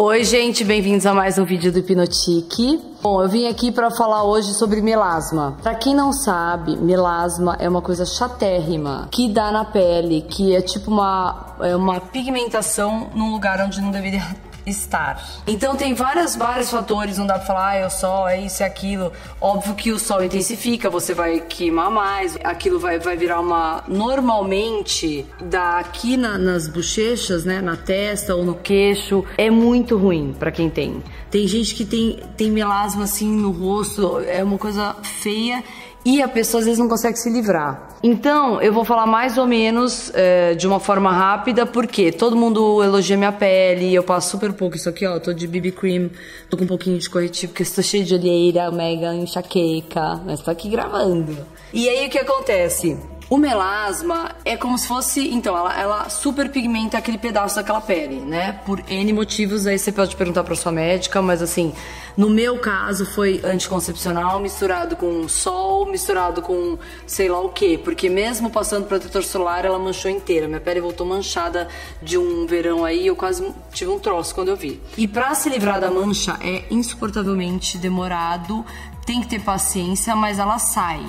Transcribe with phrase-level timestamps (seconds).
[0.00, 2.80] Oi, gente, bem-vindos a mais um vídeo do Hipnotique.
[3.02, 5.56] Bom, eu vim aqui para falar hoje sobre melasma.
[5.60, 10.60] Para quem não sabe, melasma é uma coisa chatérrima que dá na pele, que é
[10.60, 14.22] tipo uma, é uma pigmentação num lugar onde não deveria
[14.68, 15.42] estar.
[15.46, 18.62] Então tem várias, vários fatores, não dá pra falar, ah, é o sol, é isso,
[18.62, 19.12] é aquilo.
[19.40, 23.84] Óbvio que o sol intensifica, você vai queimar mais, aquilo vai, vai virar uma.
[23.88, 30.34] Normalmente, dá aqui na, nas bochechas, né, na testa ou no queixo, é muito ruim
[30.38, 31.02] para quem tem.
[31.30, 35.62] Tem gente que tem, tem melasma assim no rosto, é uma coisa feia
[36.08, 37.86] e a pessoa às vezes não consegue se livrar.
[38.02, 42.82] Então, eu vou falar mais ou menos é, de uma forma rápida, porque todo mundo
[42.82, 46.08] elogia minha pele, eu passo super pouco isso aqui, ó, tô de BB cream,
[46.48, 50.50] tô com um pouquinho de corretivo, porque estou cheio de olheira, mega enxaqueca, mas tô
[50.50, 51.36] aqui gravando.
[51.74, 52.96] E aí o que acontece?
[53.30, 58.20] O melasma é como se fosse, então, ela, ela super pigmenta aquele pedaço daquela pele,
[58.20, 58.52] né?
[58.64, 61.74] Por N motivos, aí você pode perguntar pra sua médica, mas assim,
[62.16, 68.08] no meu caso foi anticoncepcional misturado com sol, misturado com sei lá o que, porque
[68.08, 70.48] mesmo passando protetor solar, ela manchou inteira.
[70.48, 71.68] Minha pele voltou manchada
[72.02, 74.80] de um verão aí, eu quase tive um troço quando eu vi.
[74.96, 78.64] E pra se livrar da mancha é insuportavelmente demorado,
[79.04, 81.02] tem que ter paciência, mas ela sai.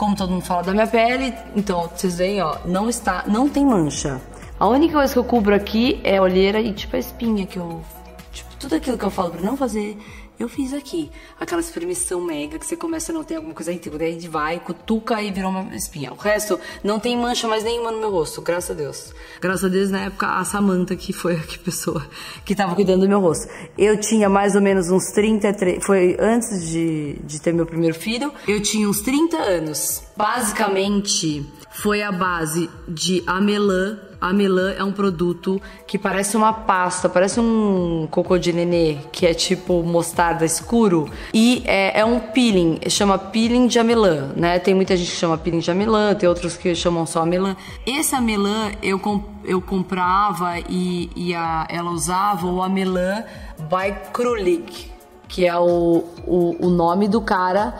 [0.00, 3.66] Como todo mundo fala da minha pele, então vocês veem, ó, não está, não tem
[3.66, 4.18] mancha.
[4.58, 7.58] A única coisa que eu cubro aqui é a olheira e tipo a espinha que
[7.58, 7.82] eu,
[8.60, 9.96] tudo aquilo que eu falo para não fazer,
[10.38, 11.10] eu fiz aqui.
[11.38, 15.20] Aquela espremição mega que você começa a não ter alguma coisa aí, daí vai, cutuca
[15.22, 16.12] e virou uma espinha.
[16.12, 19.14] O resto não tem mancha mais nenhuma no meu rosto, graças a Deus.
[19.40, 22.06] Graças a Deus, na época, a Samanta, que foi a pessoa
[22.44, 23.48] que tava cuidando do meu rosto.
[23.76, 28.32] Eu tinha mais ou menos uns 33, foi antes de, de ter meu primeiro filho,
[28.46, 30.02] eu tinha uns 30 anos.
[30.16, 33.98] Basicamente, foi a base de amelã.
[34.20, 39.32] Amelã é um produto que parece uma pasta, parece um cocô de nenê, que é
[39.32, 41.08] tipo mostarda escuro.
[41.32, 44.58] E é, é um peeling, chama peeling de amelã, né?
[44.58, 47.56] Tem muita gente que chama peeling de amelã, tem outros que chamam só amelã.
[47.86, 53.24] Esse amelã eu, comp eu comprava e, e a, ela usava o amelã
[53.58, 54.90] by Krulik,
[55.28, 57.74] que é o, o, o nome do cara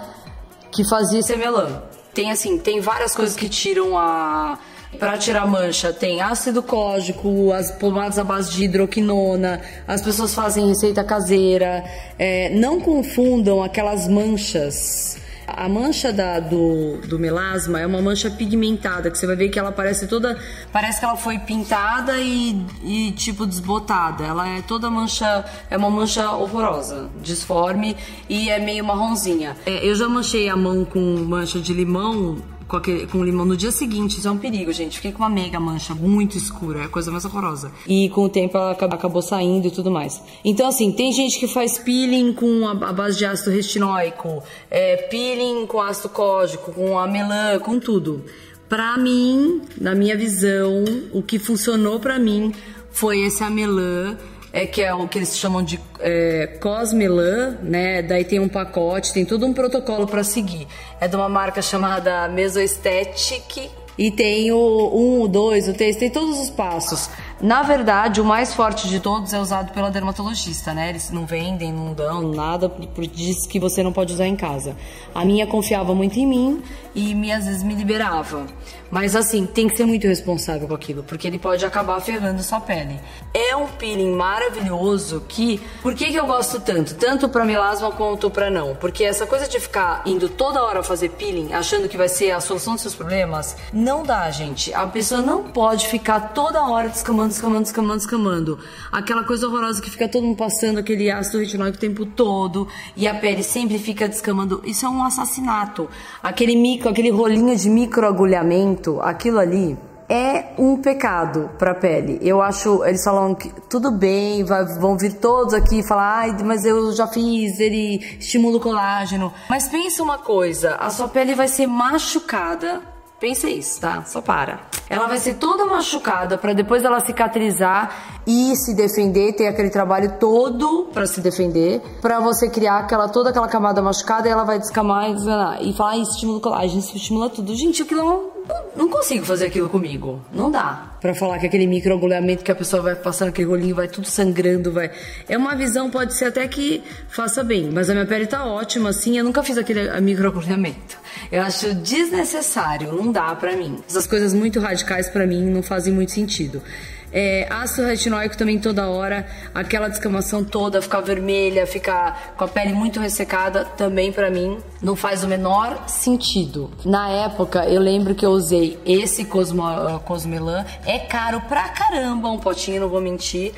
[0.70, 1.82] que fazia esse amelã.
[2.12, 4.58] Tem assim, tem várias coisas que tiram a
[4.98, 10.66] para tirar mancha, tem ácido cógico, as pomadas à base de hidroquinona, as pessoas fazem
[10.66, 11.84] receita caseira.
[12.18, 15.16] É, não confundam aquelas manchas
[15.56, 19.58] a mancha da, do, do melasma é uma mancha pigmentada, que você vai ver que
[19.58, 20.38] ela parece toda.
[20.72, 24.24] Parece que ela foi pintada e, e tipo desbotada.
[24.24, 25.44] Ela é toda mancha.
[25.70, 27.96] É uma mancha horrorosa, disforme
[28.28, 29.56] e é meio marronzinha.
[29.66, 32.38] É, eu já manchei a mão com mancha de limão
[32.70, 34.18] com, aquele, com limão no dia seguinte.
[34.18, 34.96] Isso é um perigo, gente.
[34.96, 37.72] Fiquei com uma mega mancha muito escura, é a coisa mais horrorosa.
[37.86, 40.22] E com o tempo ela acabou saindo e tudo mais.
[40.44, 45.66] Então, assim, tem gente que faz peeling com a, base de ácido retinóico, é, peeling
[45.66, 48.24] com ácido cógico, com amelã, com tudo.
[48.68, 52.54] Pra mim, na minha visão, o que funcionou pra mim
[52.92, 54.16] foi esse amelã
[54.52, 58.02] é que é o que eles chamam de é, Cosmelan, né?
[58.02, 60.66] Daí tem um pacote, tem todo um protocolo para seguir.
[61.00, 66.10] É de uma marca chamada Mesoesthetic e tem o 1, o 2, o 3, tem
[66.10, 67.10] todos os passos.
[67.40, 70.90] Na verdade, o mais forte de todos é usado pela dermatologista, né?
[70.90, 74.76] Eles não vendem, não dão nada, por diz que você não pode usar em casa.
[75.14, 76.62] A minha confiava muito em mim
[76.94, 78.46] e me, às vezes me liberava.
[78.90, 82.60] Mas assim, tem que ser muito responsável com aquilo, porque ele pode acabar ferrando sua
[82.60, 82.98] pele.
[83.32, 85.60] É um peeling maravilhoso que.
[85.80, 86.94] Por que, que eu gosto tanto?
[86.96, 88.74] Tanto pra melasma quanto pra não.
[88.74, 92.40] Porque essa coisa de ficar indo toda hora fazer peeling, achando que vai ser a
[92.40, 94.74] solução dos seus problemas, não dá, gente.
[94.74, 98.58] A pessoa não pode ficar toda hora descamando, descamando, descamando, descamando.
[98.92, 103.08] Aquela coisa horrorosa que fica todo mundo passando aquele ácido retinóico o tempo todo e
[103.08, 104.60] a pele sempre fica descamando.
[104.64, 105.88] Isso é um assassinato.
[106.22, 109.78] Aquele micro, aquele rolinho de microagulhamento, aquilo ali
[110.10, 112.18] é um pecado para a pele.
[112.20, 116.64] Eu acho, eles falam que tudo bem, vai, vão vir todos aqui falar, ai, mas
[116.64, 119.32] eu já fiz, ele estimula o colágeno.
[119.48, 122.82] Mas pensa uma coisa, a sua pele vai ser machucada
[123.20, 124.02] Pensa isso, tá?
[124.06, 124.60] Só para.
[124.88, 130.18] Ela vai ser toda machucada para depois ela cicatrizar e se defender, ter aquele trabalho
[130.18, 134.58] todo para se defender, para você criar aquela toda aquela camada machucada e ela vai
[134.58, 137.54] descamar e, e falar, ah, estimula colágeno, isso estimula tudo.
[137.54, 138.29] Gente, aquilo não,
[138.76, 140.20] não consigo fazer aquilo comigo.
[140.32, 140.96] Não dá.
[141.00, 144.72] Para falar que aquele microagulhamento que a pessoa vai passando aquele rolinho, vai tudo sangrando,
[144.72, 144.90] vai.
[145.28, 148.90] É uma visão, pode ser até que faça bem, mas a minha pele tá ótima
[148.90, 150.98] assim, eu nunca fiz aquele microagulhamento.
[151.30, 153.78] Eu acho desnecessário, não dá para mim.
[153.88, 156.62] Essas coisas muito radicais para mim não fazem muito sentido.
[157.12, 162.72] É, ácido retinóico também toda hora, aquela descamação toda, ficar vermelha, ficar com a pele
[162.72, 166.70] muito ressecada, também para mim não faz o menor sentido.
[166.84, 172.30] Na época, eu lembro que eu usei esse Cosmo, uh, Cosmelan, é caro pra caramba
[172.30, 173.52] um potinho, não vou mentir.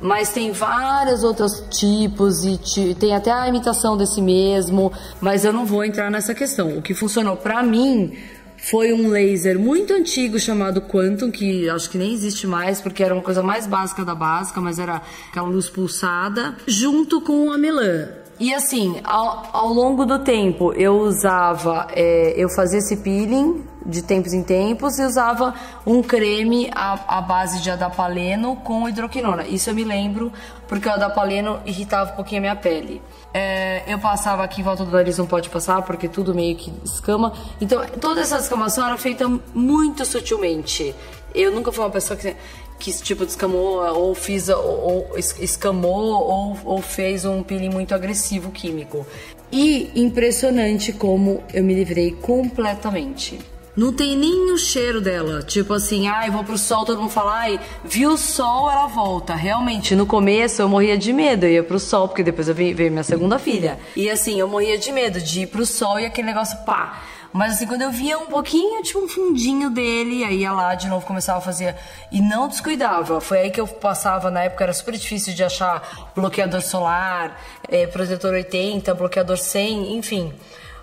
[0.00, 5.66] Mas tem vários outros tipos e tem até a imitação desse mesmo, mas eu não
[5.66, 6.78] vou entrar nessa questão.
[6.78, 8.16] O que funcionou para mim
[8.58, 13.14] foi um laser muito antigo chamado Quantum, que acho que nem existe mais, porque era
[13.14, 15.00] uma coisa mais básica da básica, mas era
[15.30, 18.08] aquela luz pulsada, junto com a Melan.
[18.40, 24.00] E assim, ao, ao longo do tempo, eu usava, é, eu fazia esse peeling de
[24.02, 25.54] tempos em tempos e usava
[25.84, 29.44] um creme à, à base de adapaleno com hidroquinona.
[29.44, 30.32] Isso eu me lembro,
[30.68, 33.02] porque o adapaleno irritava um pouquinho a minha pele.
[33.34, 36.72] É, eu passava aqui em volta do nariz, não pode passar, porque tudo meio que
[36.84, 37.32] escama.
[37.60, 40.94] Então, toda essa descamação era feita muito sutilmente.
[41.34, 42.36] Eu nunca fui uma pessoa que
[42.78, 48.50] que tipo descamou ou fiz ou, ou escamou ou, ou fez um peeling muito agressivo
[48.50, 49.06] químico.
[49.50, 53.38] E impressionante como eu me livrei completamente.
[53.78, 55.40] Não tem nem o cheiro dela.
[55.40, 59.36] Tipo assim, ai, vou pro sol, todo mundo fala, ai, viu o sol, ela volta.
[59.36, 62.74] Realmente, no começo eu morria de medo, eu ia pro sol, porque depois eu veio
[62.90, 63.78] minha segunda filha.
[63.94, 67.04] E assim, eu morria de medo de ir pro sol e aquele negócio, pá.
[67.32, 70.88] Mas assim, quando eu via um pouquinho, tipo um fundinho dele, aí ia lá de
[70.88, 71.76] novo, começava a fazer.
[72.10, 73.20] E não descuidava.
[73.20, 77.38] Foi aí que eu passava, na época era super difícil de achar bloqueador solar,
[77.68, 80.32] é, protetor 80, bloqueador 100, enfim.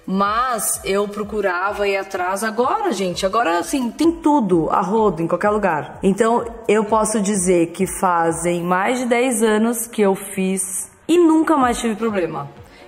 [0.08, 3.26] Mas eu procurava ir atrás agora, gente.
[3.26, 5.98] Agora, assim, tem tudo a rodo em qualquer lugar.
[6.04, 11.58] Então, eu posso dizer que fazem mais de 10 anos que eu fiz e nunca
[11.58, 12.48] mais tive problema.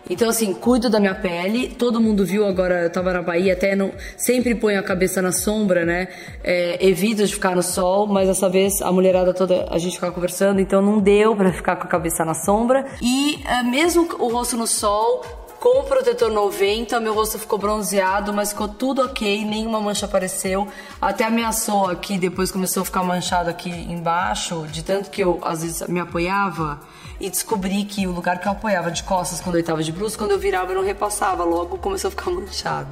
[0.09, 1.67] Então, assim, cuido da minha pele.
[1.69, 5.31] Todo mundo viu agora, eu tava na Bahia, até não, sempre ponho a cabeça na
[5.31, 6.07] sombra, né?
[6.43, 10.13] É, evito de ficar no sol, mas dessa vez a mulherada toda, a gente ficava
[10.13, 12.85] conversando, então não deu para ficar com a cabeça na sombra.
[13.01, 18.31] E é, mesmo o rosto no sol, com o protetor 90, meu rosto ficou bronzeado,
[18.31, 20.67] mas ficou tudo ok, nenhuma mancha apareceu.
[21.01, 25.63] Até ameaçou aqui, depois começou a ficar manchado aqui embaixo, de tanto que eu às
[25.63, 26.79] vezes me apoiava
[27.19, 30.17] e descobri que o lugar que eu apoiava de costas quando eu estava de bruxo,
[30.17, 32.89] quando eu virava eu não repassava, logo começou a ficar manchado.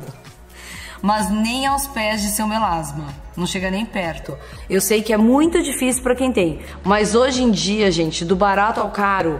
[1.01, 4.35] Mas nem aos pés de seu melasma, não chega nem perto.
[4.67, 8.35] Eu sei que é muito difícil para quem tem, mas hoje em dia, gente, do
[8.35, 9.39] barato ao caro,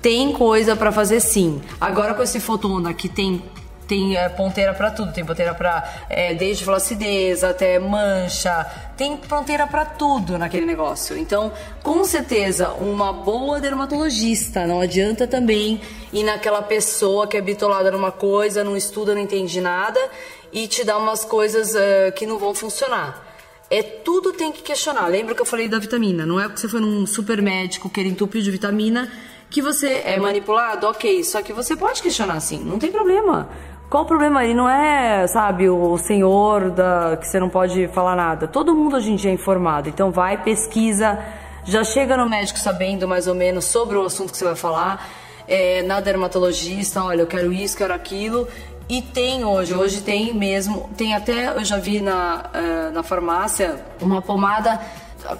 [0.00, 1.60] tem coisa para fazer sim.
[1.80, 3.42] Agora com esse fotona que tem
[3.86, 8.66] tem é, ponteira para tudo, tem ponteira para é, desde flacidez até mancha,
[8.96, 11.16] tem ponteira para tudo naquele negócio.
[11.16, 11.52] Então,
[11.82, 15.80] com certeza, uma boa dermatologista, não adianta também
[16.12, 20.00] ir naquela pessoa que é bitolada numa coisa, não estuda, não entende nada
[20.52, 23.24] e te dá umas coisas uh, que não vão funcionar.
[23.68, 25.06] É tudo tem que questionar.
[25.08, 26.24] Lembra que eu falei da vitamina?
[26.24, 29.10] Não é porque você foi num super médico que ele entupiu de vitamina
[29.50, 31.22] que você é manipulado, ok.
[31.24, 33.48] Só que você pode questionar assim, não tem problema.
[33.88, 34.44] Qual o problema?
[34.44, 38.48] Ele não é, sabe, o senhor da que você não pode falar nada.
[38.48, 39.88] Todo mundo hoje em dia é informado.
[39.88, 41.18] Então vai, pesquisa,
[41.64, 45.06] já chega no médico sabendo mais ou menos sobre o assunto que você vai falar.
[45.46, 48.48] É, na dermatologista, olha, eu quero isso, quero aquilo.
[48.88, 53.84] E tem hoje, hoje tem mesmo, tem até, eu já vi na, uh, na farmácia,
[54.00, 54.80] uma pomada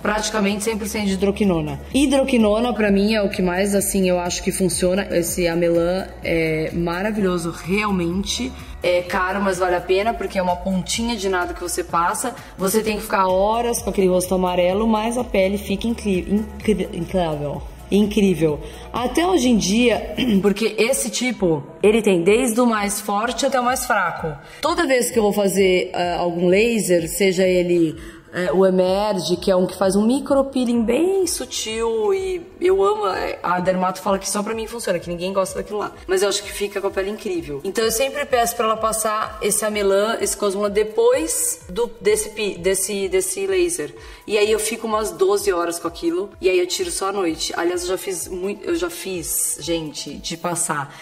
[0.02, 1.80] praticamente 100% de hidroquinona.
[1.94, 5.06] Hidroquinona para mim é o que mais assim eu acho que funciona.
[5.10, 8.52] Esse amelan é maravilhoso realmente.
[8.82, 12.34] É caro, mas vale a pena porque é uma pontinha de nada que você passa.
[12.58, 16.34] Você tem que ficar horas com aquele rosto amarelo, mas a pele fica incrível.
[16.34, 18.60] incrível incrível.
[18.92, 23.64] Até hoje em dia, porque esse tipo, ele tem desde o mais forte até o
[23.64, 24.36] mais fraco.
[24.60, 27.96] Toda vez que eu vou fazer uh, algum laser, seja ele
[28.36, 32.84] é, o Emerge, que é um que faz um micro peeling bem sutil e eu
[32.84, 33.06] amo.
[33.06, 35.90] É, a Dermato fala que só pra mim funciona, que ninguém gosta daquilo lá.
[36.06, 37.62] Mas eu acho que fica com a pele incrível.
[37.64, 42.28] Então eu sempre peço para ela passar esse amelan, esse Cosmolan depois do, desse,
[42.58, 43.94] desse, desse laser.
[44.26, 47.12] E aí eu fico umas 12 horas com aquilo e aí eu tiro só à
[47.12, 47.54] noite.
[47.56, 50.94] Aliás, eu já fiz muito, eu já fiz, gente, de passar.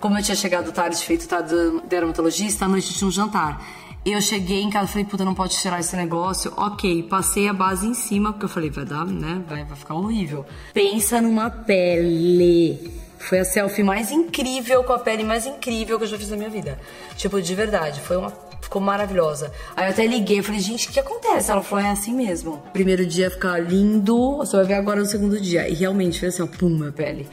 [0.00, 1.54] Como eu tinha chegado tarde, feito tarde
[1.84, 3.64] dermatologista, à noite tinha um jantar.
[4.04, 6.52] Eu cheguei em casa e falei, puta, não pode tirar esse negócio.
[6.56, 9.42] Ok, passei a base em cima, porque eu falei, vai dar, né?
[9.46, 10.46] Vai, vai ficar horrível.
[10.72, 12.90] Pensa numa pele.
[13.18, 16.36] Foi a selfie mais incrível, com a pele mais incrível que eu já fiz na
[16.38, 16.80] minha vida.
[17.16, 18.32] Tipo, de verdade, foi uma.
[18.62, 19.52] Ficou maravilhosa.
[19.76, 21.50] Aí eu até liguei, falei, gente, o que acontece?
[21.50, 22.62] Ela falou, é assim mesmo.
[22.72, 25.68] Primeiro dia ficar lindo, você vai ver agora no segundo dia.
[25.68, 27.28] E realmente foi assim, ó, pum, minha pele.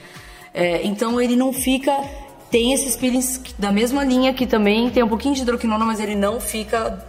[0.53, 1.93] É, então ele não fica
[2.49, 6.15] tem esses peelings da mesma linha que também tem um pouquinho de hidroquinona, mas ele
[6.15, 7.05] não fica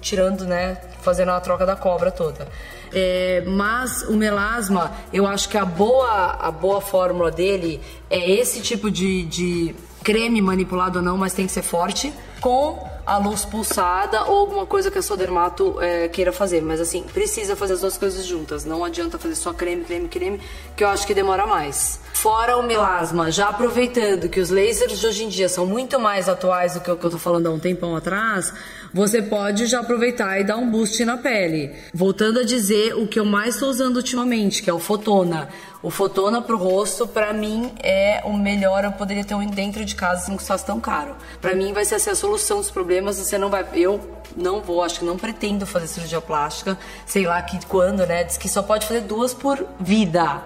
[0.00, 2.48] tirando, né, fazendo a troca da cobra toda.
[2.92, 8.62] É, mas o melasma, eu acho que a boa, a boa fórmula dele é esse
[8.62, 9.74] tipo de, de
[10.08, 12.10] creme manipulado ou não, mas tem que ser forte,
[12.40, 16.62] com a luz pulsada ou alguma coisa que a sua dermato é, queira fazer.
[16.62, 18.64] Mas assim, precisa fazer as duas coisas juntas.
[18.64, 20.40] Não adianta fazer só creme, creme, creme,
[20.74, 22.00] que eu acho que demora mais.
[22.14, 26.26] Fora o melasma, já aproveitando que os lasers de hoje em dia são muito mais
[26.26, 28.52] atuais do que o que eu tô falando há um tempão atrás,
[28.92, 31.72] você pode já aproveitar e dar um boost na pele.
[31.92, 35.48] Voltando a dizer o que eu mais estou usando ultimamente, que é o Fotona.
[35.80, 38.82] O Fotona pro rosto, pra mim, é o melhor.
[38.82, 41.14] Eu poderia ter um dentro de casa sem custasse tão caro.
[41.40, 43.16] Pra mim, vai ser assim, a solução dos problemas.
[43.16, 43.64] Você não vai.
[43.74, 44.00] Eu
[44.36, 46.76] não vou, acho que não pretendo fazer cirurgia plástica.
[47.06, 48.24] Sei lá que quando, né?
[48.24, 50.42] Diz que só pode fazer duas por vida.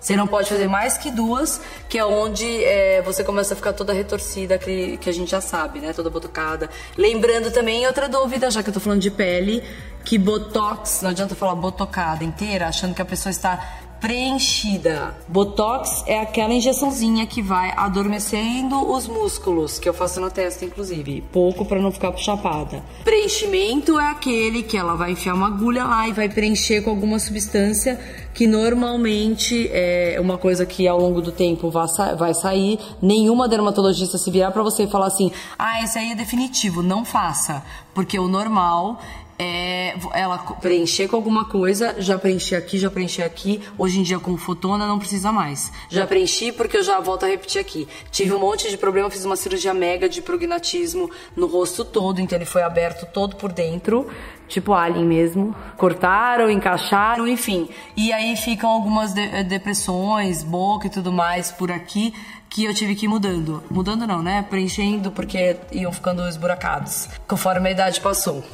[0.00, 3.74] Você não pode fazer mais que duas, que é onde é, você começa a ficar
[3.74, 5.92] toda retorcida, que, que a gente já sabe, né?
[5.92, 6.70] Toda botocada.
[6.96, 9.62] Lembrando também, outra dúvida, já que eu tô falando de pele,
[10.02, 13.62] que botox, não adianta falar botocada inteira, achando que a pessoa está
[14.00, 15.14] preenchida.
[15.28, 21.22] Botox é aquela injeçãozinha que vai adormecendo os músculos, que eu faço na testa, inclusive.
[21.32, 22.82] Pouco para não ficar chapada.
[23.04, 27.18] Preenchimento é aquele que ela vai enfiar uma agulha lá e vai preencher com alguma
[27.18, 28.00] substância
[28.32, 32.78] que normalmente é uma coisa que ao longo do tempo vai sair.
[33.02, 36.82] Nenhuma dermatologista se virar para você e falar assim: ah, esse aí é definitivo.
[36.82, 37.62] Não faça.
[37.92, 38.98] Porque o normal
[39.40, 43.62] é ela preencher com alguma coisa, já preenchi aqui, já preenchi aqui.
[43.78, 45.72] Hoje em dia com fotona não precisa mais.
[45.88, 47.88] Já preenchi porque eu já volto a repetir aqui.
[48.10, 52.36] Tive um monte de problema, fiz uma cirurgia mega de prognatismo no rosto todo, então
[52.36, 54.08] ele foi aberto todo por dentro,
[54.46, 55.56] tipo alien mesmo.
[55.78, 57.66] Cortaram, encaixaram, enfim.
[57.96, 62.12] E aí ficam algumas de depressões, boca e tudo mais por aqui
[62.50, 63.62] que eu tive que ir mudando.
[63.70, 64.44] Mudando não, né?
[64.50, 68.44] Preenchendo porque iam ficando esburacados conforme a idade passou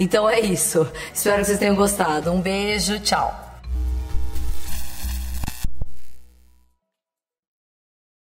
[0.00, 0.84] Então é isso.
[1.14, 2.32] Espero que vocês tenham gostado.
[2.32, 3.47] Um beijo, tchau.